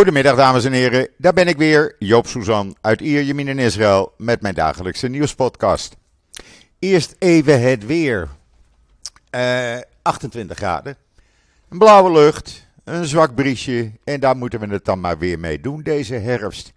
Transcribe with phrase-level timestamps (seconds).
[0.00, 4.40] Goedemiddag dames en heren, daar ben ik weer, Joop Suzan uit Ierjemien in Israël met
[4.40, 5.96] mijn dagelijkse nieuwspodcast.
[6.78, 8.28] Eerst even het weer.
[9.30, 10.96] Uh, 28 graden,
[11.68, 15.60] een blauwe lucht, een zwak briesje en daar moeten we het dan maar weer mee
[15.60, 16.72] doen deze herfst.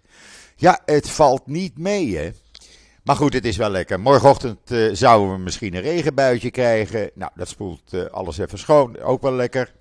[0.56, 2.30] Ja, het valt niet mee hè.
[3.04, 4.00] Maar goed, het is wel lekker.
[4.00, 7.10] Morgenochtend uh, zouden we misschien een regenbuitje krijgen.
[7.14, 9.00] Nou, dat spoelt uh, alles even schoon.
[9.00, 9.72] Ook wel lekker.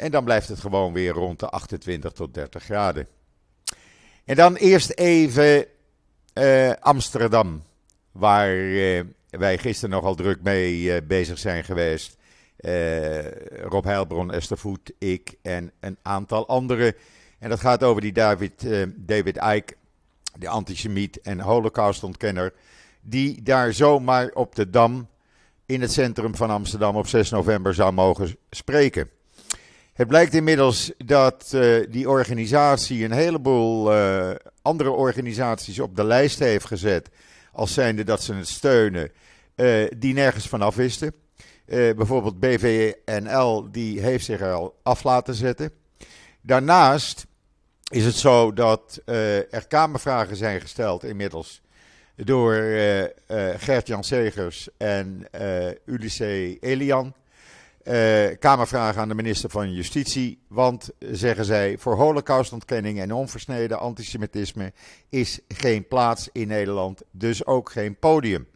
[0.00, 3.06] En dan blijft het gewoon weer rond de 28 tot 30 graden.
[4.24, 5.66] En dan eerst even
[6.34, 7.62] uh, Amsterdam,
[8.12, 12.18] waar uh, wij gisteren nogal druk mee uh, bezig zijn geweest.
[13.62, 16.94] Rob Heilbron, Esther Voet, ik en een aantal anderen.
[17.38, 19.74] En dat gaat over die David, David Icke,
[20.38, 22.52] de antisemiet en holocaustontkenner,
[23.00, 25.08] die daar zomaar op de Dam
[25.66, 29.10] in het centrum van Amsterdam op 6 november zou mogen spreken.
[30.00, 34.30] Het blijkt inmiddels dat uh, die organisatie een heleboel uh,
[34.62, 37.08] andere organisaties op de lijst heeft gezet.
[37.52, 39.12] Als zijnde dat ze het steunen,
[39.56, 41.14] uh, die nergens vanaf wisten.
[41.66, 45.72] bijvoorbeeld BVNL, die heeft zich er al af laten zetten.
[46.40, 47.26] Daarnaast
[47.90, 51.62] is het zo dat er Kamervragen zijn gesteld inmiddels
[52.16, 52.54] door
[53.56, 55.26] Gert-Jan Segers en
[55.84, 57.14] Ulysse Elian.
[57.84, 60.42] Uh, Kamervraag aan de minister van Justitie.
[60.48, 64.72] Want, zeggen zij, voor holocaustontkenning en onversneden antisemitisme
[65.08, 68.46] is geen plaats in Nederland, dus ook geen podium.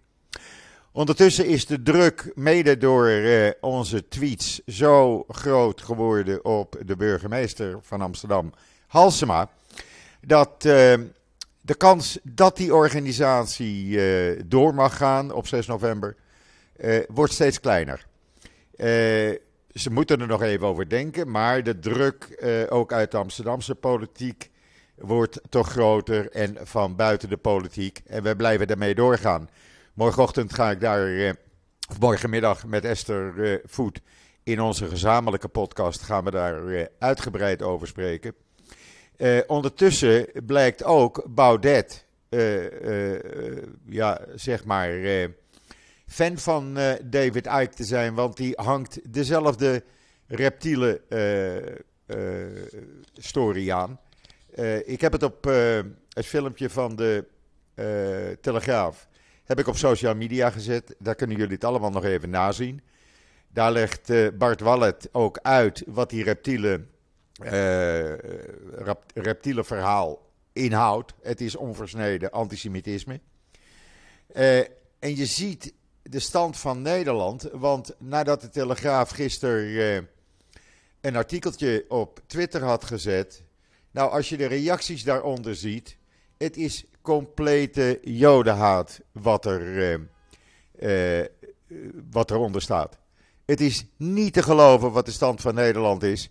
[0.93, 7.79] Ondertussen is de druk, mede door uh, onze tweets, zo groot geworden op de burgemeester
[7.83, 8.53] van Amsterdam,
[8.87, 9.51] Halsema,
[10.21, 10.95] dat uh,
[11.61, 13.99] de kans dat die organisatie
[14.47, 16.17] door mag gaan op 6 november,
[17.09, 18.07] wordt steeds kleiner.
[18.77, 18.87] Uh,
[19.75, 23.75] ze moeten er nog even over denken, maar de druk uh, ook uit de Amsterdamse
[23.75, 24.51] politiek
[24.95, 28.01] wordt toch groter en van buiten de politiek.
[28.07, 29.49] En we blijven daarmee doorgaan.
[29.95, 31.33] Morgenochtend ga ik daar, uh,
[31.91, 34.01] of morgenmiddag met Esther Voet
[34.43, 38.35] in onze gezamenlijke podcast gaan we daar uitgebreid over spreken.
[39.47, 42.07] ondertussen blijkt ook Baudet,
[43.87, 44.91] ja, zeg maar
[46.07, 49.85] fan van uh, David Icke te zijn, want die hangt dezelfde
[50.27, 52.63] reptiele uh,
[53.13, 54.01] story aan.
[54.85, 55.45] ik heb het op
[56.09, 57.25] het filmpje van de
[58.41, 59.09] Telegraaf
[59.45, 60.95] heb ik op social media gezet.
[60.99, 62.83] Daar kunnen jullie het allemaal nog even nazien.
[63.49, 66.85] Daar legt Bart Wallet ook uit wat die reptiele,
[69.15, 71.15] reptiele verhaal inhoudt.
[71.23, 73.21] Het is onversneden antisemitisme.
[74.99, 75.73] en je ziet
[76.11, 77.49] de stand van Nederland.
[77.53, 80.09] Want nadat de Telegraaf gisteren uh,
[81.01, 83.43] een artikeltje op Twitter had gezet.
[83.91, 85.97] Nou, als je de reacties daaronder ziet.
[86.37, 90.01] Het is complete jodenhaat wat, er,
[90.81, 91.25] uh,
[92.11, 92.99] wat eronder staat.
[93.45, 96.31] Het is niet te geloven wat de stand van Nederland is.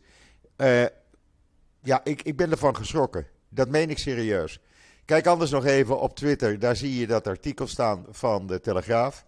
[1.81, 3.27] ja, ik, ik ben ervan geschrokken.
[3.49, 4.59] Dat meen ik serieus.
[5.05, 6.59] Kijk anders nog even op Twitter.
[6.59, 9.23] Daar zie je dat artikel staan van de Telegraaf.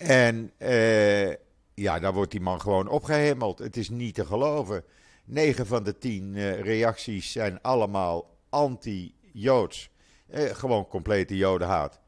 [0.00, 1.28] En uh,
[1.74, 3.58] ja, daar wordt die man gewoon opgehemeld.
[3.58, 4.84] Het is niet te geloven.
[5.24, 9.90] 9 van de 10 uh, eh, reacties zijn allemaal anti-Joods.
[10.34, 12.00] Uh, gewoon complete Jodenhaat.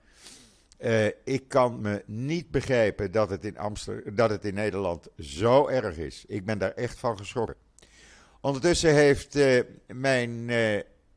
[1.25, 5.97] ik kan me niet begrijpen dat het, in Amsterdam, dat het in Nederland zo erg
[5.97, 6.25] is.
[6.27, 7.57] Ik ben daar echt van geschrokken.
[8.41, 9.39] Ondertussen heeft
[9.87, 10.51] mijn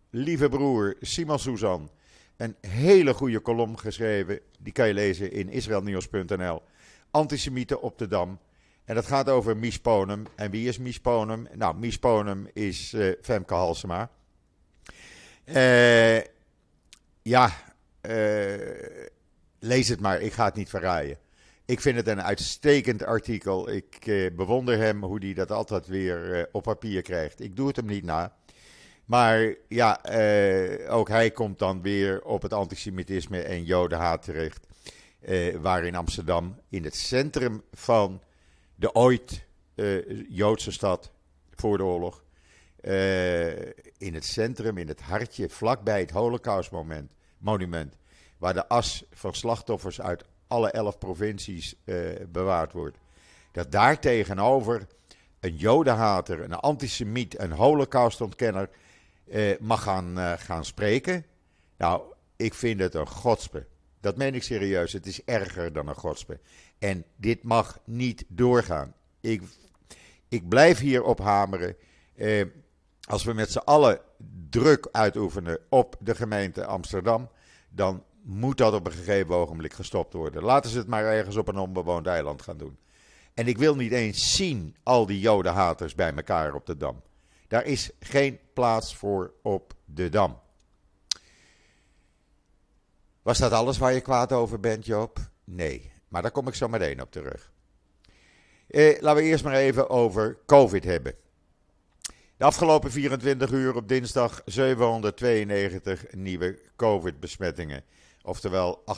[0.09, 1.89] lieve broer Simon Suzan
[2.37, 4.39] een hele goede kolom geschreven.
[4.59, 6.61] Die kan je lezen in israelnieuws.nl.
[7.11, 8.39] Antisemieten op de Dam.
[8.85, 9.81] En dat gaat over Mies.
[10.35, 11.01] En wie is Mies?
[11.53, 11.99] Nou, Mies
[12.53, 14.09] is uh, Femke Halsema.
[15.45, 16.19] Uh,
[17.21, 17.51] ja,
[18.01, 18.55] uh,
[19.59, 20.21] lees het maar.
[20.21, 21.17] Ik ga het niet verraaien.
[21.65, 23.69] Ik vind het een uitstekend artikel.
[23.69, 23.99] Ik
[24.35, 27.39] bewonder hem hoe hij dat altijd weer op papier krijgt.
[27.41, 28.35] Ik doe het hem niet na.
[29.05, 34.67] Maar ja, eh, ook hij komt dan weer op het antisemitisme en jodenhaat terecht.
[35.25, 38.21] Eh, waar in Amsterdam, in het centrum van
[38.75, 41.11] de ooit eh, Joodse stad
[41.51, 42.23] voor de oorlog,
[42.81, 43.55] eh,
[43.97, 47.97] in het centrum, in het hartje, vlakbij het Holocaust-monument,
[48.37, 51.75] waar de as van slachtoffers uit alle elf provincies
[52.27, 52.97] bewaard wordt,
[53.51, 54.87] dat daar tegenover
[55.39, 58.69] een jodenhater, een antisemiet, een holocaustontkenner
[59.25, 61.25] uh, mag gaan, uh, gaan spreken.
[61.77, 62.01] Nou,
[62.35, 63.67] ik vind het een godspe.
[63.99, 64.93] Dat meen ik serieus.
[64.93, 66.39] Het is erger dan een godspe.
[66.79, 68.93] En dit mag niet doorgaan.
[69.21, 69.41] Ik,
[70.27, 71.75] ik blijf hierop hameren.
[72.15, 72.45] Uh,
[73.07, 73.99] als we met z'n allen
[74.49, 77.29] druk uitoefenen op de gemeente Amsterdam,
[77.69, 80.43] dan moet dat op een gegeven ogenblik gestopt worden.
[80.43, 82.77] Laten ze het maar ergens op een onbewoond eiland gaan doen.
[83.33, 87.01] En ik wil niet eens zien al die jodenhaters bij elkaar op de Dam.
[87.47, 90.39] Daar is geen plaats voor op de Dam.
[93.21, 95.19] Was dat alles waar je kwaad over bent, Joop?
[95.43, 97.51] Nee, maar daar kom ik zo meteen op terug.
[98.67, 101.15] Eh, laten we eerst maar even over COVID hebben.
[102.37, 107.83] De afgelopen 24 uur op dinsdag 792 nieuwe COVID-besmettingen.
[108.21, 108.91] Oftewel 8,86%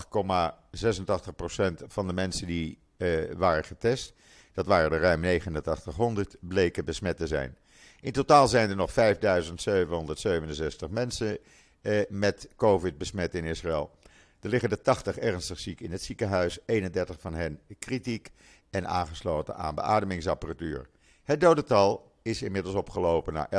[1.88, 4.14] van de mensen die eh, waren getest.
[4.54, 7.58] Dat waren er ruim 8900, bleken besmet te zijn.
[8.02, 11.38] In totaal zijn er nog 5767 mensen
[11.82, 13.92] eh, met COVID besmet in Israël.
[14.40, 18.32] Er liggen er 80 ernstig ziek in het ziekenhuis, 31 van hen kritiek
[18.70, 20.90] en aangesloten aan beademingsapparatuur.
[21.24, 23.56] Het dodental is inmiddels opgelopen naar 11.728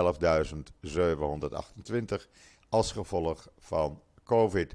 [2.68, 4.74] als gevolg van COVID.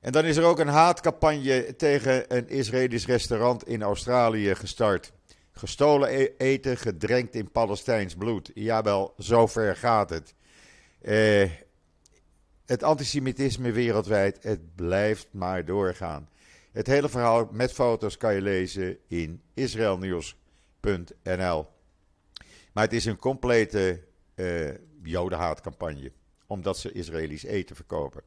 [0.00, 5.12] En dan is er ook een haatcampagne tegen een Israëlisch restaurant in Australië gestart.
[5.54, 8.50] Gestolen e- eten gedrenkt in Palestijns bloed.
[8.54, 10.34] Jawel, zover gaat het.
[11.00, 11.50] Eh,
[12.66, 16.28] het antisemitisme wereldwijd, het blijft maar doorgaan.
[16.72, 21.66] Het hele verhaal met foto's kan je lezen in israelnieuws.nl.
[22.72, 24.02] Maar het is een complete
[24.34, 24.70] uh,
[25.02, 26.12] jodenhaatcampagne,
[26.46, 28.22] omdat ze Israëlisch eten verkopen.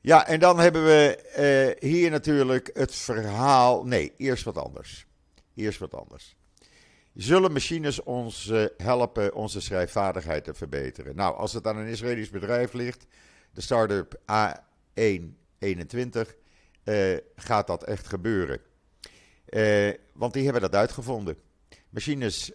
[0.00, 1.18] Ja, en dan hebben we
[1.82, 3.84] uh, hier natuurlijk het verhaal.
[3.84, 5.07] Nee, eerst wat anders.
[5.58, 6.36] Eerst wat anders.
[7.14, 11.16] Zullen machines ons uh, helpen onze schrijfvaardigheid te verbeteren?
[11.16, 13.06] Nou, als het aan een Israëlisch bedrijf ligt,
[13.52, 14.26] de start-up A121,
[16.84, 18.60] uh, gaat dat echt gebeuren.
[20.12, 21.36] want die hebben dat uitgevonden.
[21.88, 22.52] Machines,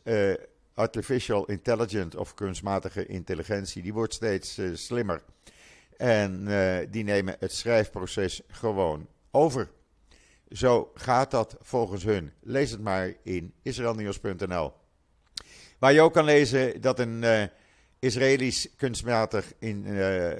[0.73, 5.23] artificial intelligence of kunstmatige intelligentie, die wordt steeds slimmer.
[5.97, 6.45] En
[6.89, 9.69] die nemen het schrijfproces gewoon over.
[10.53, 12.33] Zo gaat dat volgens hun.
[12.41, 14.73] Lees het maar in israelnieuws.nl.
[15.79, 17.43] Waar je ook kan lezen dat een uh,
[17.99, 20.31] Israëlisch kunstmatig in, uh,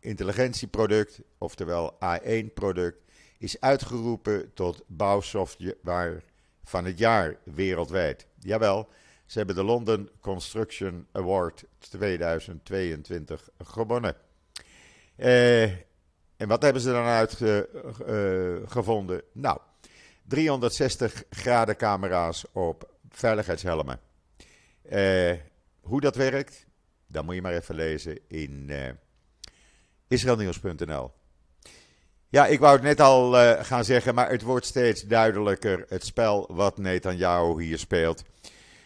[0.00, 2.98] intelligentieproduct, oftewel A1-product,
[3.38, 6.22] is uitgeroepen tot bouwsoftware
[6.64, 8.26] van het jaar wereldwijd.
[8.38, 8.88] Jawel,
[9.26, 14.16] ze hebben de London Construction Award 2022 gewonnen.
[16.42, 19.16] En wat hebben ze dan uitgevonden?
[19.16, 19.58] Uh, nou,
[20.22, 24.00] 360 graden camera's op veiligheidshelmen.
[24.92, 25.32] Uh,
[25.80, 26.66] hoe dat werkt,
[27.06, 28.88] dan moet je maar even lezen in uh,
[30.08, 31.10] israelnieuws.nl.
[32.28, 33.32] Ja, ik wou het net al
[33.64, 38.24] gaan zeggen, maar het wordt steeds duidelijker het spel wat Netanyahu hier speelt.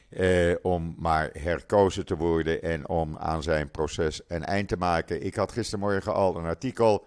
[0.09, 5.23] Eh, om maar herkozen te worden en om aan zijn proces een eind te maken.
[5.23, 7.06] Ik had gistermorgen al een artikel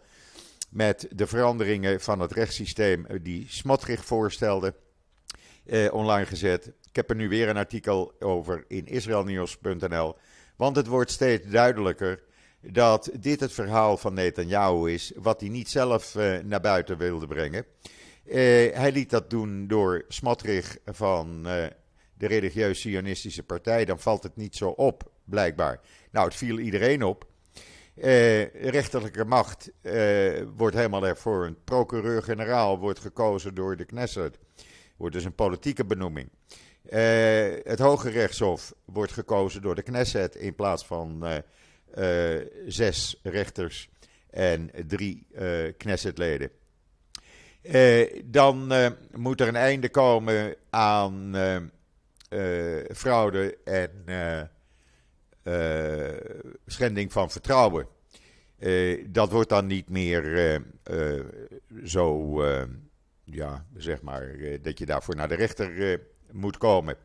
[0.70, 4.74] met de veranderingen van het rechtssysteem die Smotrich voorstelde
[5.66, 6.72] eh, online gezet.
[6.90, 10.16] Ik heb er nu weer een artikel over in israelnieuws.nl.
[10.56, 12.24] Want het wordt steeds duidelijker
[12.62, 17.28] dat dit het verhaal van Netanyahu is, wat hij niet zelf eh, naar buiten wilde
[17.28, 17.66] brengen.
[18.26, 18.36] Uh,
[18.74, 21.66] hij liet dat doen door Smotrich van uh,
[22.14, 25.80] de religieus-sionistische partij, dan valt het niet zo op, blijkbaar.
[26.12, 27.29] Nou, het viel iedereen op.
[28.04, 31.64] Uh, rechterlijke macht uh, wordt helemaal hervormd.
[31.64, 34.38] Procureur-generaal wordt gekozen door de Knesset.
[34.98, 36.30] Wordt dus een politieke benoeming.
[36.30, 37.00] Uh,
[37.64, 41.26] het Hoge Rechtshof wordt gekozen door de Knesset in plaats van
[42.68, 43.90] zes rechters
[44.30, 45.28] en drie
[45.78, 46.52] Knessetleden.
[48.26, 48.74] dan
[49.16, 51.36] moet er een einde komen aan
[52.94, 53.92] fraude en
[56.66, 57.88] schending van vertrouwen.
[59.06, 60.62] dat wordt dan niet meer
[61.84, 62.36] zo,
[63.24, 66.00] ja, zeg maar, dat je daarvoor naar de rechter
[66.32, 66.96] moet komen.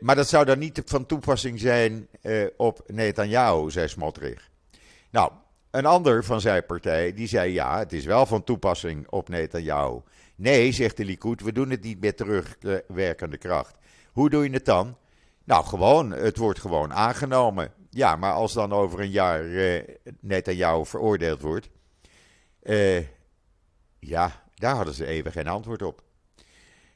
[0.00, 2.08] maar dat zou dan niet van toepassing zijn
[2.56, 4.50] op Netanyahu, zei Smotrich.
[5.10, 5.32] Nou,
[5.70, 10.00] een ander van zijn partij die zei ja, het is wel van toepassing op Netanyahu.
[10.36, 13.74] Nee, zegt de Likud, we doen het niet met terugwerkende kracht.
[14.12, 14.96] Hoe doe je het dan?
[15.50, 17.72] Nou, gewoon, het wordt gewoon aangenomen.
[17.90, 19.82] Ja, maar als dan over een jaar uh,
[20.20, 21.68] net aan jou veroordeeld wordt,
[22.62, 22.98] uh,
[23.98, 26.02] ja, daar hadden ze even geen antwoord op.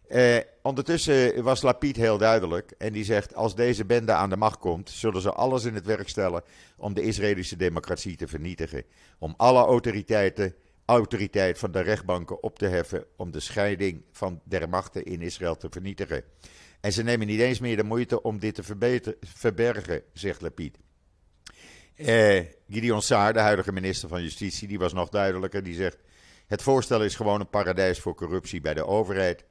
[0.08, 4.58] Uh, ondertussen was Lapid heel duidelijk en die zegt: als deze bende aan de macht
[4.58, 6.42] komt, zullen ze alles in het werk stellen
[6.76, 8.84] om de Israëlische democratie te vernietigen.
[9.18, 14.68] Om alle autoriteiten, autoriteit van de rechtbanken op te heffen, om de scheiding van der
[14.68, 16.24] machten in Israël te vernietigen.
[16.84, 18.62] En ze nemen niet eens meer de moeite om dit te
[19.20, 20.78] verbergen, zegt Lapid.
[21.94, 25.62] Eh, Gideon Saar, de huidige minister van Justitie, die was nog duidelijker.
[25.62, 25.98] Die zegt:
[26.46, 29.44] Het voorstel is gewoon een paradijs voor corruptie bij de overheid.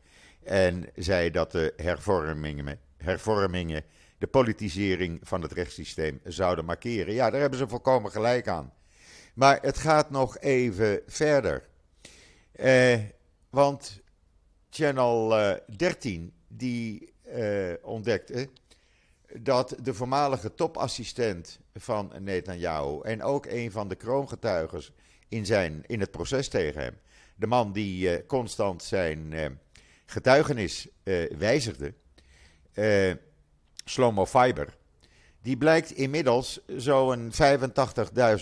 [0.44, 3.84] En zei dat de hervormingen, hervormingen
[4.18, 7.14] de politisering van het rechtssysteem zouden markeren.
[7.14, 8.74] Ja, daar hebben ze volkomen gelijk aan.
[9.34, 11.68] Maar het gaat nog even verder.
[12.52, 13.00] Eh,
[13.50, 14.02] want
[14.70, 15.30] Channel
[15.78, 18.50] 13 eh, die eh, ontdekte
[19.40, 24.84] dat de voormalige topassistent van Netanyahu en ook een van de kroongetuigen
[25.28, 26.98] in, zijn, in het proces tegen hem,
[27.36, 29.46] de man die uh, constant zijn uh,
[30.06, 30.88] getuigenis
[31.38, 31.94] wijzigde,
[33.86, 34.78] Slomo Fiber,
[35.42, 37.32] die blijkt inmiddels zo'n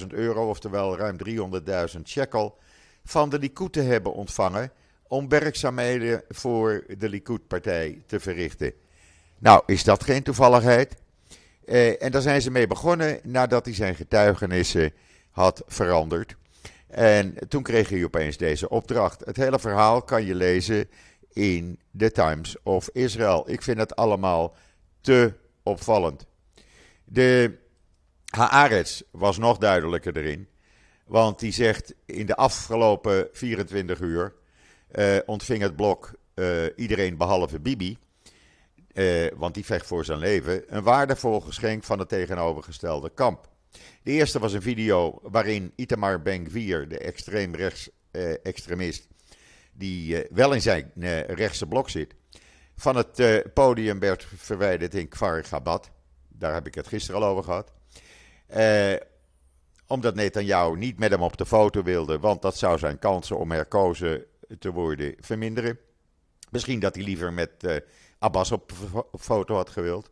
[0.02, 1.18] 85.000 euro, oftewel ruim
[1.96, 2.58] 300.000 shekel,
[3.04, 4.72] van de Likud te hebben ontvangen
[5.12, 8.74] om werkzaamheden voor de Likud-partij te verrichten.
[9.38, 10.96] Nou, is dat geen toevalligheid?
[11.66, 14.94] Eh, en daar zijn ze mee begonnen nadat hij zijn getuigenissen
[15.32, 16.36] had veranderd.
[16.88, 19.26] En toen kreeg hij opeens deze opdracht.
[19.26, 20.90] Het hele verhaal kan je lezen
[21.34, 23.50] in The Times of Israel.
[23.50, 24.56] Ik vind het allemaal
[25.02, 26.26] te opvallend.
[27.04, 27.58] De
[28.26, 30.48] Haaretz was nog duidelijker erin.
[31.06, 34.40] Want die zegt in de afgelopen 24 uur
[35.26, 37.98] ontving het blok uh, iedereen behalve Bibi
[38.94, 43.50] uh, want die vecht voor zijn leven, een waardevol geschenk van het tegenovergestelde kamp.
[44.04, 49.08] De eerste was een video waarin Itamar Ben-Gvir, de extreemrechts uh, extremist,
[49.74, 50.92] die wel in zijn
[51.28, 52.16] rechtse blok zit,
[52.76, 55.90] van het podium werd verwijderd in Kfar Gabat.
[56.28, 57.72] Daar heb ik het gisteren al over gehad.
[59.88, 63.52] omdat Netanyahu niet met hem op de foto wilde, want dat zou zijn kansen om
[63.52, 64.26] herkozen
[64.60, 65.80] te worden verminderen.
[66.50, 67.82] Misschien dat hij liever met
[68.20, 68.72] Abbas op
[69.20, 70.10] foto had gewild.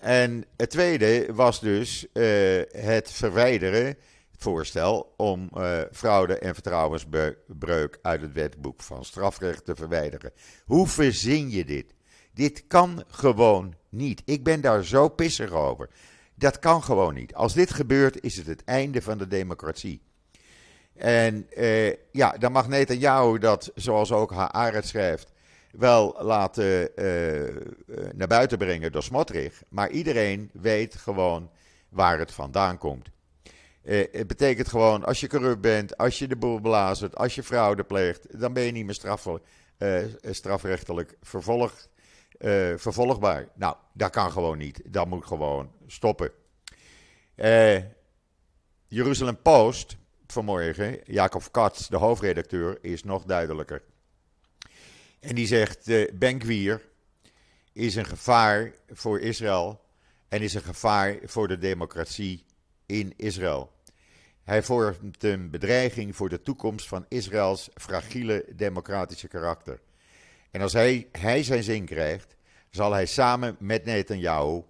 [0.00, 3.96] En het tweede was dus uh, het verwijderen,
[4.36, 10.32] voorstel om uh, fraude en vertrouwensbreuk uit het wetboek van strafrecht te verwijderen.
[10.64, 11.94] Hoe verzin je dit?
[12.34, 14.22] Dit kan gewoon niet.
[14.24, 15.90] Ik ben daar zo pissig over.
[16.34, 17.34] Dat kan gewoon niet.
[17.34, 20.02] Als dit gebeurt, is het het einde van de democratie.
[21.00, 25.32] En uh, ja, dan mag Netanyahu dat, zoals ook Haaret schrijft,
[25.72, 27.54] wel laten uh,
[28.14, 29.62] naar buiten brengen door Smotrich.
[29.68, 31.50] Maar iedereen weet gewoon
[31.88, 33.08] waar het vandaan komt.
[33.82, 37.42] Uh, het betekent gewoon, als je corrupt bent, als je de boel blazert, als je
[37.42, 39.26] fraude pleegt, dan ben je niet meer straf,
[40.22, 41.86] strafrechtelijk vervolg,
[42.76, 43.48] vervolgbaar.
[43.54, 44.82] Nou, dat kan gewoon niet.
[44.84, 46.30] Dat moet gewoon stoppen.
[48.88, 49.98] Jeruzalem Post
[50.32, 53.82] vanmorgen, Jacob Katz, de hoofdredacteur, is nog duidelijker.
[55.20, 56.40] En die zegt: uh, Ben
[57.72, 59.80] is een gevaar voor Israël
[60.28, 62.44] en is een gevaar voor de democratie
[62.86, 63.72] in Israël.
[64.44, 69.80] Hij vormt een bedreiging voor de toekomst van Israëls fragiele democratische karakter.
[70.50, 72.36] En als hij, hij zijn zin krijgt,
[72.70, 74.62] zal hij samen met Netanyahu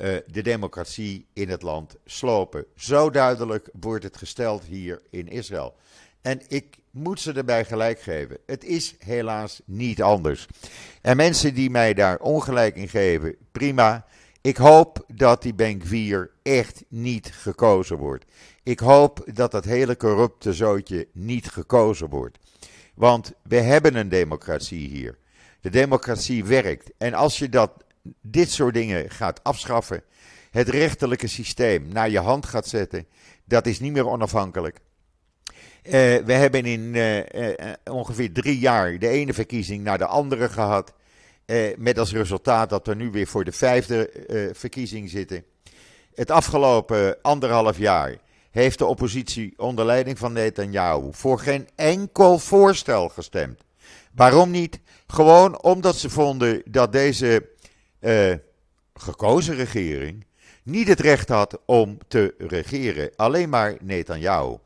[0.00, 2.64] uh, de democratie in het land slopen.
[2.76, 5.74] Zo duidelijk wordt het gesteld hier in Israël.
[6.22, 8.38] En ik moet ze erbij gelijk geven.
[8.46, 10.46] Het is helaas niet anders.
[11.02, 14.06] En mensen die mij daar ongelijk in geven, prima.
[14.40, 18.24] Ik hoop dat die 4 echt niet gekozen wordt.
[18.62, 22.38] Ik hoop dat dat hele corrupte zootje niet gekozen wordt.
[22.94, 25.18] Want we hebben een democratie hier.
[25.60, 26.90] De democratie werkt.
[26.98, 27.84] En als je dat,
[28.20, 30.02] dit soort dingen gaat afschaffen,
[30.50, 33.06] het rechterlijke systeem naar je hand gaat zetten,
[33.44, 34.80] dat is niet meer onafhankelijk.
[35.82, 35.92] Uh,
[36.24, 37.54] we hebben in uh, uh,
[37.90, 40.94] ongeveer drie jaar de ene verkiezing naar de andere gehad.
[41.76, 44.10] met als resultaat dat we nu weer voor de vijfde
[44.52, 45.44] verkiezing zitten.
[46.14, 48.16] Het afgelopen anderhalf jaar
[48.50, 53.60] heeft de oppositie onder leiding van Netanyahu voor geen enkel voorstel gestemd.
[54.14, 54.80] Waarom niet?
[55.06, 57.48] Gewoon omdat ze vonden dat deze
[58.94, 60.26] gekozen regering
[60.68, 63.10] niet het recht had om te regeren.
[63.16, 64.56] Alleen maar Netanyahu.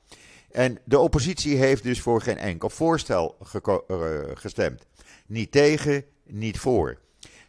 [0.51, 4.87] En de oppositie heeft dus voor geen enkel voorstel uh, gestemd.
[5.27, 6.99] Niet tegen, niet voor.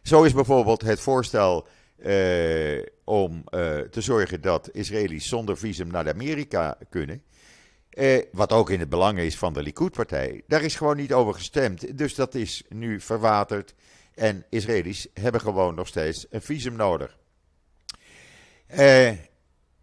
[0.02, 1.66] Zo is bijvoorbeeld het voorstel
[1.98, 3.44] uh, om
[3.90, 7.22] te zorgen dat Israëli's zonder visum naar Amerika kunnen.
[8.32, 10.42] wat ook in het belang is van de Likud-partij.
[10.46, 11.98] Daar is gewoon niet over gestemd.
[11.98, 13.74] Dus dat is nu verwaterd.
[14.14, 17.16] En Israëli's hebben gewoon nog steeds een visum nodig.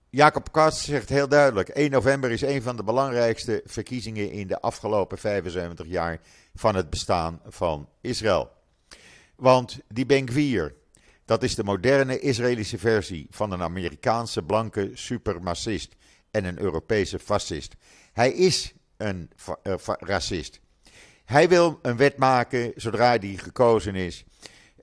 [0.10, 4.62] Jacob Katz zegt heel duidelijk: 1 november is een van de belangrijkste verkiezingen in de
[4.62, 6.20] afgelopen 75 jaar
[6.56, 8.52] van het bestaan van Israël.
[9.36, 10.76] Want die Ben-Gvir,
[11.26, 15.96] dat is de moderne Israëlische versie van een Amerikaanse blanke supremacist
[16.32, 17.76] en een Europese fascist.
[18.14, 19.32] Hij is een
[19.64, 20.60] uh, racist.
[21.32, 24.24] Hij wil een wet maken, zodra hij gekozen is,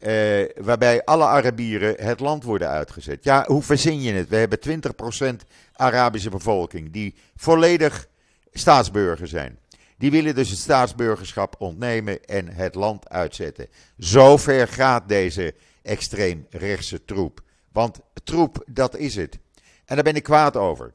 [0.00, 3.24] uh, waarbij alle Arabieren het land worden uitgezet.
[3.24, 4.28] Ja, hoe verzin je het?
[4.28, 8.06] We hebben 20% Arabische bevolking die volledig
[8.52, 9.58] staatsburger zijn.
[9.98, 13.66] Die willen dus het staatsburgerschap ontnemen en het land uitzetten.
[13.96, 17.40] Zover gaat deze extreemrechtse troep.
[17.72, 19.38] Want troep, dat is het.
[19.84, 20.92] En daar ben ik kwaad over.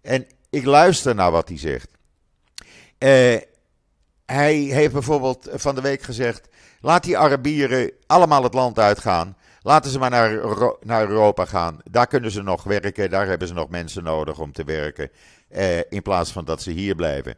[0.00, 1.88] En ik luister naar wat hij zegt.
[2.98, 3.36] Uh,
[4.32, 6.48] hij heeft bijvoorbeeld van de week gezegd:
[6.80, 9.36] laat die Arabieren allemaal het land uitgaan.
[9.62, 10.40] Laten ze maar naar,
[10.82, 11.78] naar Europa gaan.
[11.90, 13.10] Daar kunnen ze nog werken.
[13.10, 15.10] Daar hebben ze nog mensen nodig om te werken.
[15.48, 17.36] Eh, in plaats van dat ze hier blijven.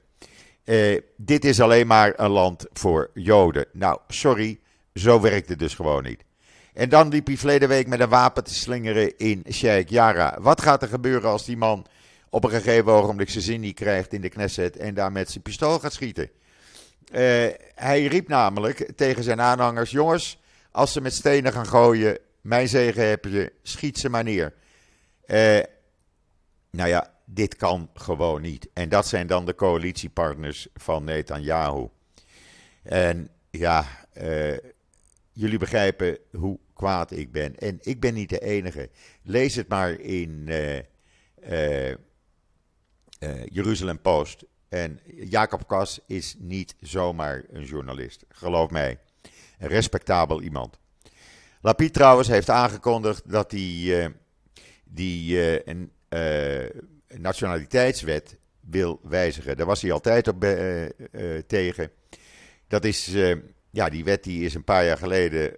[0.64, 3.66] Eh, dit is alleen maar een land voor Joden.
[3.72, 4.60] Nou, sorry,
[4.94, 6.24] zo werkt het dus gewoon niet.
[6.74, 10.38] En dan liep hij verleden week met een wapen te slingeren in Sheikh Yara.
[10.40, 11.86] Wat gaat er gebeuren als die man
[12.30, 15.42] op een gegeven ogenblik zijn zin niet krijgt in de Knesset en daar met zijn
[15.42, 16.30] pistool gaat schieten?
[17.14, 17.20] Uh,
[17.74, 20.40] hij riep namelijk tegen zijn aanhangers: Jongens,
[20.70, 24.54] als ze met stenen gaan gooien, mijn zegen heb je, schiet ze maar neer.
[25.26, 25.60] Uh,
[26.70, 28.68] nou ja, dit kan gewoon niet.
[28.72, 31.88] En dat zijn dan de coalitiepartners van Netanyahu.
[32.82, 33.86] En ja,
[34.22, 34.56] uh,
[35.32, 37.58] jullie begrijpen hoe kwaad ik ben.
[37.58, 38.90] En ik ben niet de enige.
[39.22, 41.94] Lees het maar in uh,
[43.44, 44.44] Jeruzalem Post.
[44.68, 48.24] En Jacob Kas is niet zomaar een journalist.
[48.28, 48.98] Geloof mij.
[49.58, 50.78] Een respectabel iemand.
[51.60, 54.14] Lapid trouwens heeft aangekondigd dat hij
[54.84, 55.92] die een
[57.06, 59.56] nationaliteitswet wil wijzigen.
[59.56, 60.40] Daar was hij altijd op
[61.46, 61.90] tegen.
[62.68, 63.06] Dat is
[63.70, 65.56] ja, die wet die is een paar jaar geleden,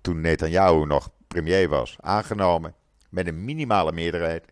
[0.00, 2.74] toen Netanyahu nog premier was, aangenomen.
[3.10, 4.44] Met een minimale meerderheid.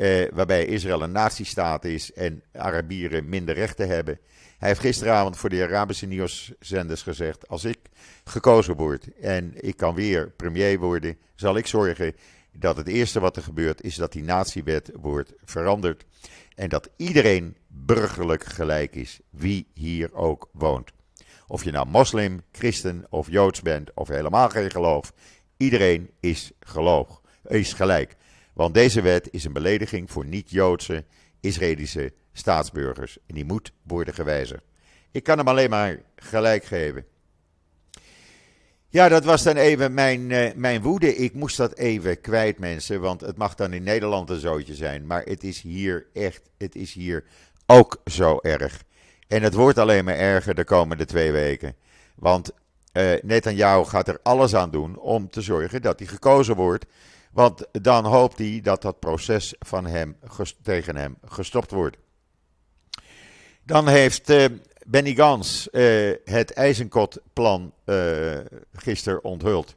[0.00, 4.18] Uh, waarbij Israël een nazistaat is en Arabieren minder rechten hebben.
[4.58, 7.78] Hij heeft gisteravond voor de Arabische nieuwszenders gezegd: Als ik
[8.24, 12.14] gekozen word en ik kan weer premier worden, zal ik zorgen
[12.52, 16.04] dat het eerste wat er gebeurt is dat die naziwet wordt veranderd.
[16.54, 20.90] En dat iedereen burgerlijk gelijk is, wie hier ook woont.
[21.46, 25.12] Of je nou moslim, christen of joods bent of helemaal geen geloof.
[25.56, 28.16] Iedereen is, geloof, is gelijk.
[28.60, 31.04] Want deze wet is een belediging voor niet-Joodse
[31.40, 33.18] Israëlische staatsburgers.
[33.26, 34.62] En die moet worden gewijzigd.
[35.10, 37.04] Ik kan hem alleen maar gelijk geven.
[38.88, 41.16] Ja, dat was dan even mijn, uh, mijn woede.
[41.16, 43.00] Ik moest dat even kwijt, mensen.
[43.00, 45.06] Want het mag dan in Nederland een zootje zijn.
[45.06, 47.24] Maar het is hier echt, het is hier
[47.66, 48.82] ook zo erg.
[49.28, 51.74] En het wordt alleen maar erger de komende twee weken.
[52.14, 52.50] Want
[52.92, 56.86] uh, Netanyahu gaat er alles aan doen om te zorgen dat hij gekozen wordt.
[57.30, 60.16] Want dan hoopt hij dat dat proces van hem,
[60.62, 61.96] tegen hem gestopt wordt.
[63.62, 64.44] Dan heeft uh,
[64.86, 68.38] Benny Gans uh, het IJzenkotplan uh,
[68.72, 69.76] gisteren onthuld.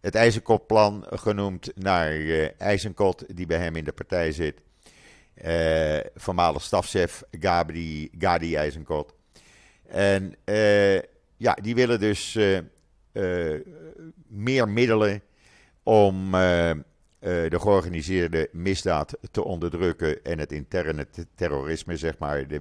[0.00, 2.12] Het IJzenkotplan genoemd naar
[2.58, 4.60] IJzenkot, die bij hem in de partij zit.
[6.14, 9.14] Voormalig stafchef Gadi, Gadi IJzenkot.
[9.86, 10.36] En
[11.36, 12.38] ja, die willen dus
[14.28, 15.22] meer middelen
[15.84, 22.60] om de georganiseerde misdaad te onderdrukken en het interne terrorisme, zeg maar, de,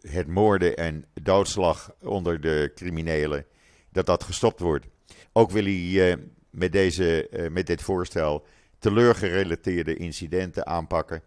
[0.00, 3.46] het moorden en doodslag onder de criminelen,
[3.92, 4.86] dat dat gestopt wordt.
[5.32, 6.18] Ook wil hij
[6.50, 8.46] met, deze, met dit voorstel
[8.84, 11.22] teleurgerelateerde incidenten aanpakken.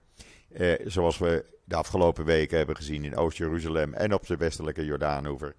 [0.54, 5.56] Eh, zoals we de afgelopen weken hebben gezien in Oost-Jeruzalem en op de westelijke Jordaanoever.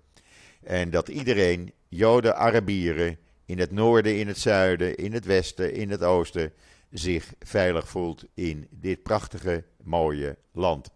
[0.63, 5.91] En dat iedereen, Joden, Arabieren, in het noorden, in het zuiden, in het westen, in
[5.91, 6.53] het oosten,
[6.91, 10.91] zich veilig voelt in dit prachtige, mooie land.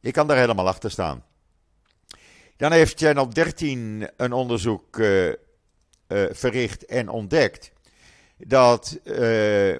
[0.00, 1.24] Ik kan daar helemaal achter staan.
[2.56, 5.34] Dan heeft Channel 13 een onderzoek uh, uh,
[6.30, 7.72] verricht en ontdekt
[8.36, 9.76] dat uh,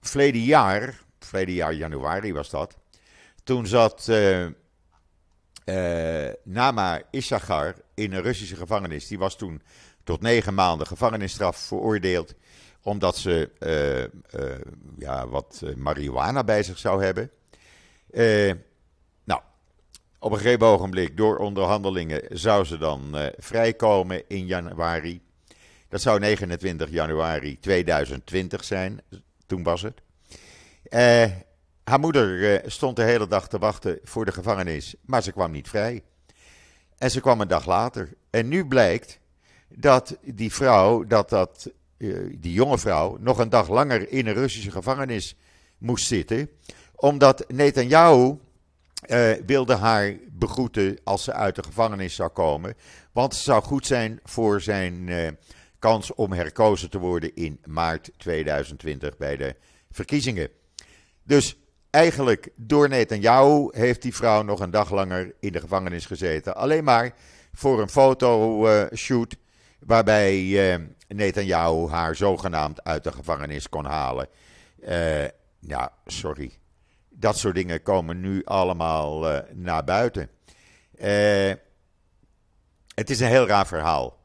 [0.00, 2.76] verleden jaar, verleden jaar januari was dat,
[3.44, 4.10] toen zat
[5.64, 9.06] uh, Nama Issachar in een Russische gevangenis.
[9.06, 9.62] Die was toen
[10.04, 12.34] tot negen maanden gevangenisstraf veroordeeld,
[12.82, 14.50] omdat ze uh,
[14.98, 17.30] ja, wat marihuana bij zich zou hebben.
[19.24, 19.40] nou,
[20.18, 25.20] op een gegeven ogenblik, door onderhandelingen, zou ze dan vrijkomen in januari.
[25.88, 29.00] Dat zou 29 januari 2020 zijn,
[29.46, 30.02] toen was het.
[31.84, 35.50] Haar moeder uh, stond de hele dag te wachten voor de gevangenis, maar ze kwam
[35.50, 36.02] niet vrij.
[36.98, 38.08] En ze kwam een dag later.
[38.30, 39.18] En nu blijkt
[39.68, 41.70] dat die vrouw, dat, dat
[42.30, 45.36] die jonge vrouw, nog een dag langer in een Russische gevangenis
[45.78, 46.50] moest zitten.
[46.94, 48.38] Omdat Netanyahu
[49.06, 52.74] uh, wilde haar begroeten als ze uit de gevangenis zou komen.
[53.12, 55.08] Want het zou goed zijn voor zijn
[55.78, 59.56] kans om herkozen te worden in maart 2020 bij de
[59.90, 60.48] verkiezingen.
[61.22, 61.56] Dus
[61.94, 66.56] eigenlijk door Netanyahu heeft die vrouw nog een dag langer in de gevangenis gezeten.
[66.56, 67.14] Alleen maar
[67.52, 69.36] voor een fotoshoot
[69.78, 70.76] waarbij uh,
[71.08, 74.28] Netanyahu haar zogenaamd uit de gevangenis kon halen.
[74.88, 75.24] Uh,
[75.58, 76.58] ja, sorry.
[77.10, 80.30] Dat soort dingen komen nu allemaal uh, naar buiten.
[82.94, 84.18] het is een heel raar verhaal.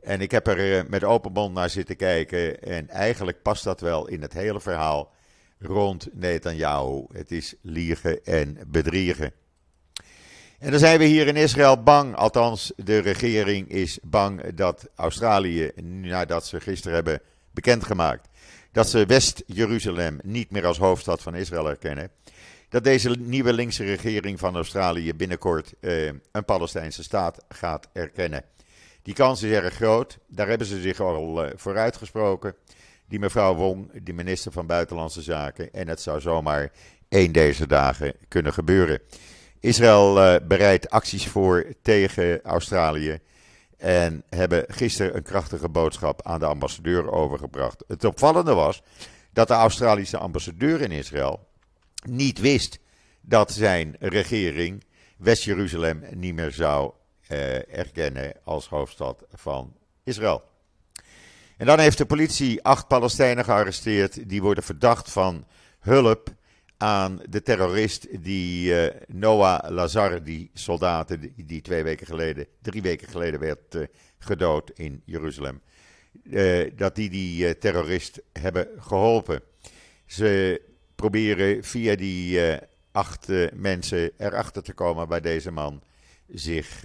[0.00, 2.62] En ik heb er met open mond naar zitten kijken.
[2.62, 5.12] En eigenlijk past dat wel in het hele verhaal
[5.60, 7.04] rond Netanyahu.
[7.12, 9.32] Het is liegen en bedriegen.
[10.58, 15.70] En dan zijn we hier in Israël bang, althans de regering is bang dat Australië,
[15.82, 17.20] nadat ze gisteren hebben
[17.50, 18.28] bekendgemaakt
[18.72, 22.10] dat ze West-Jeruzalem niet meer als hoofdstad van Israël erkennen,
[22.68, 28.44] dat deze nieuwe linkse regering van Australië binnenkort eh, een Palestijnse staat gaat erkennen.
[29.02, 32.54] Die kans is erg groot, daar hebben ze zich al uh, voor uitgesproken
[33.10, 35.72] die mevrouw Wong, die minister van Buitenlandse Zaken.
[35.72, 36.72] En het zou zomaar
[37.08, 39.00] één deze dagen kunnen gebeuren.
[39.60, 43.18] Israël uh, bereidt acties voor tegen Australië.
[43.76, 47.84] En hebben gisteren een krachtige boodschap aan de ambassadeur overgebracht.
[47.88, 48.82] Het opvallende was
[49.32, 51.48] dat de Australische ambassadeur in Israël
[52.06, 52.78] niet wist
[53.20, 54.84] dat zijn regering
[55.16, 56.92] West-Jeruzalem niet meer zou
[57.28, 60.49] uh, erkennen als hoofdstad van Israël.
[61.60, 64.28] En dan heeft de politie acht Palestijnen gearresteerd.
[64.28, 65.46] Die worden verdacht van
[65.80, 66.34] hulp
[66.76, 73.08] aan de terrorist die uh, Noah Lazar, die soldaat die, twee weken geleden, drie weken
[73.08, 73.86] geleden werd uh,
[74.18, 75.60] gedood in Jeruzalem.
[76.22, 79.42] Uh, dat die die terrorist hebben geholpen.
[80.06, 80.60] Ze
[80.94, 82.40] proberen via die
[82.92, 85.82] acht mensen erachter te komen waar deze man
[86.28, 86.82] zich,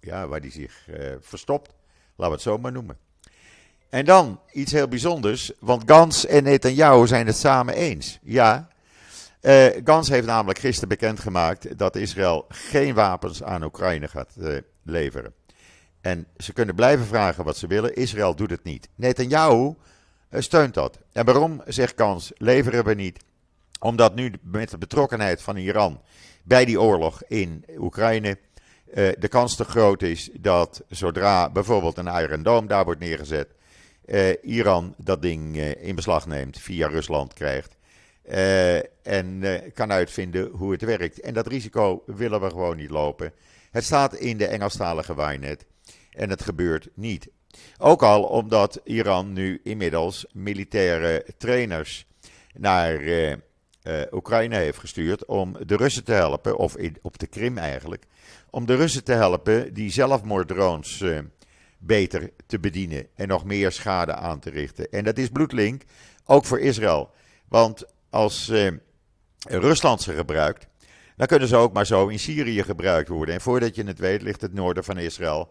[0.00, 0.88] ja, waar die zich
[1.20, 1.74] verstopt.
[2.16, 2.98] Laten we het zo maar noemen.
[3.88, 8.18] En dan iets heel bijzonders, want Gans en Netanyahu zijn het samen eens.
[8.22, 8.68] Ja,
[9.40, 15.34] uh, Gans heeft namelijk gisteren bekendgemaakt dat Israël geen wapens aan Oekraïne gaat uh, leveren.
[16.00, 18.88] En ze kunnen blijven vragen wat ze willen, Israël doet het niet.
[18.94, 19.74] Netanyahu
[20.30, 20.98] uh, steunt dat.
[21.12, 23.24] En waarom, zegt Gans, leveren we niet?
[23.80, 26.00] Omdat nu met de betrokkenheid van Iran
[26.42, 28.38] bij die oorlog in Oekraïne
[28.94, 33.48] uh, de kans te groot is dat zodra bijvoorbeeld een Iron Dome daar wordt neergezet,
[34.06, 37.76] uh, Iran dat ding uh, in beslag neemt, via Rusland krijgt.
[39.02, 39.42] en
[39.74, 41.20] kan uitvinden hoe het werkt.
[41.20, 43.32] En dat risico willen we gewoon niet lopen.
[43.70, 45.66] Het staat in de Engelstalige Wynet
[46.10, 47.28] en het gebeurt niet.
[47.78, 52.06] Ook al omdat Iran nu inmiddels militaire trainers
[52.52, 53.00] naar
[54.12, 58.06] Oekraïne heeft gestuurd om de Russen te helpen, of op de Krim eigenlijk,
[58.54, 61.18] om de Russen te helpen die zelfmoorddrones uh,
[61.78, 64.90] beter te bedienen en nog meer schade aan te richten.
[64.90, 65.82] En dat is bloedlink,
[66.24, 67.10] ook voor Israël.
[67.48, 68.70] Want als uh,
[69.38, 70.66] Rusland ze gebruikt,
[71.16, 73.34] dan kunnen ze ook maar zo in Syrië gebruikt worden.
[73.34, 75.50] En voordat je het weet, ligt het noorden van Israël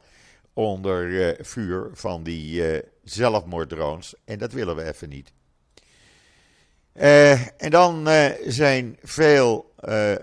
[0.53, 4.15] onder uh, vuur van die zelfmoorddrones.
[4.25, 5.33] En dat willen we even niet.
[7.57, 8.07] en dan
[8.45, 9.73] zijn veel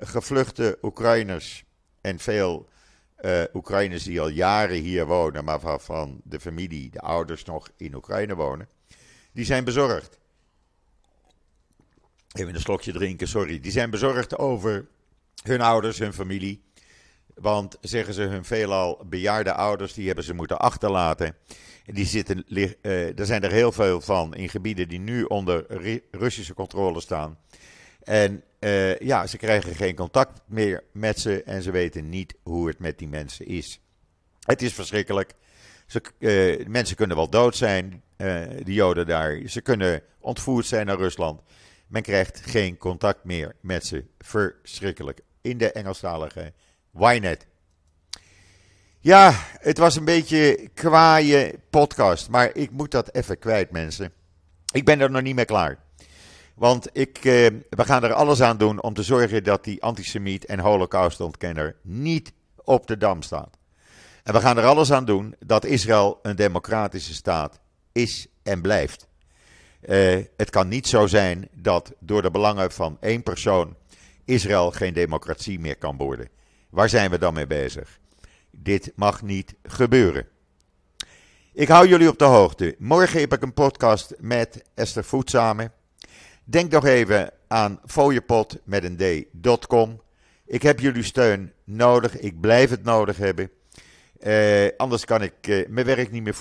[0.01, 1.65] gevluchte Oekraïners
[2.01, 2.69] en veel
[3.21, 7.95] uh, Oekraïners die al jaren hier wonen, maar waarvan de familie, de ouders nog in
[7.95, 8.69] Oekraïne wonen,
[9.33, 10.19] die zijn bezorgd.
[12.33, 13.61] Even een slokje drinken, sorry.
[13.61, 14.87] Die zijn bezorgd over
[15.43, 16.63] hun ouders, hun familie.
[17.35, 21.37] Want zeggen ze, hun veelal bejaarde ouders, die hebben ze moeten achterlaten.
[21.85, 25.67] Die zitten, uh, er zijn er heel veel van in gebieden die nu onder
[26.11, 27.39] Russische controle staan.
[28.03, 32.69] En uh, ja, ze krijgen geen contact meer met ze en ze weten niet hoe
[32.69, 33.81] het met die mensen is.
[34.41, 35.33] Het is verschrikkelijk.
[35.87, 39.41] Ze, uh, mensen kunnen wel dood zijn, uh, de Joden daar.
[39.47, 41.41] Ze kunnen ontvoerd zijn naar Rusland.
[41.87, 44.05] Men krijgt geen contact meer met ze.
[44.19, 45.21] Verschrikkelijk.
[45.41, 46.53] In de Engelstalige
[46.95, 47.47] Ynet.
[49.01, 54.13] Ja, het was een beetje kwaaie podcast, maar ik moet dat even kwijt, mensen.
[54.73, 55.79] Ik ben er nog niet mee klaar.
[56.61, 60.45] Want ik, eh, we gaan er alles aan doen om te zorgen dat die antisemiet
[60.45, 62.33] en holocaustontkenner niet
[62.65, 63.57] op de dam staat.
[64.23, 67.61] En we gaan er alles aan doen dat Israël een democratische staat
[67.93, 69.09] is en blijft.
[69.83, 73.77] Uh, het kan niet zo zijn dat door de belangen van één persoon
[74.25, 76.29] Israël geen democratie meer kan worden.
[76.71, 77.99] Waar zijn we dan mee bezig?
[78.51, 80.27] Dit mag niet gebeuren.
[81.53, 82.75] Ik hou jullie op de hoogte.
[82.79, 85.71] Morgen heb ik een podcast met Esther Voetzame.
[86.51, 90.01] Denk nog even aan fooiepot met een d.com.
[90.47, 92.19] Ik heb jullie steun nodig.
[92.19, 93.51] Ik blijf het nodig hebben.
[94.21, 96.35] Uh, anders kan ik uh, mijn werk niet meer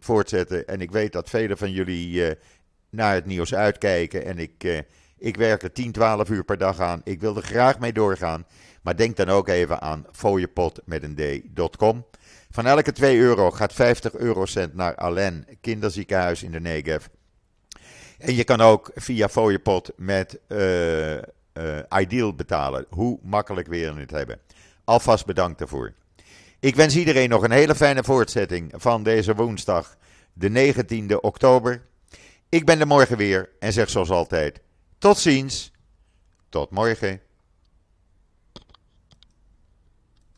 [0.00, 0.66] voortzetten.
[0.66, 2.30] En ik weet dat velen van jullie uh,
[2.90, 4.24] naar het nieuws uitkijken.
[4.24, 4.84] En ik,
[5.18, 7.00] ik werk er 10, 12 uur per dag aan.
[7.04, 8.46] Ik wil er graag mee doorgaan.
[8.82, 12.06] Maar denk dan ook even aan fooiepot met een d.com.
[12.50, 17.06] Van elke 2 euro gaat 50 eurocent naar Allen Kinderziekenhuis in de Negev.
[18.22, 20.38] En je kan ook via fooiepot met
[21.98, 22.86] Ideal betalen.
[22.88, 24.40] Hoe makkelijk weer het hebben.
[24.84, 25.92] Alvast bedankt daarvoor.
[26.60, 29.96] Ik wens iedereen nog een hele fijne voortzetting van deze woensdag,
[30.32, 31.82] de 19e oktober.
[32.48, 34.60] Ik ben er morgen weer en zeg zoals altijd:
[34.98, 35.72] tot ziens,
[36.48, 37.20] tot morgen.